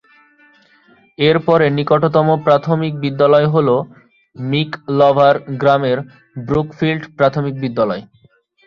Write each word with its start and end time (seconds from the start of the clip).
এর 1.17 1.37
পরে 1.47 1.65
নিকটতম 1.77 2.27
প্রাথমিক 2.45 2.93
বিদ্যালয় 3.03 3.47
হল 3.53 3.69
মিকলভার 4.35 5.35
গ্রামের 5.61 5.97
ব্রুকফিল্ড 6.45 7.03
প্রাথমিক 7.17 7.53
বিদ্যালয়। 7.63 8.03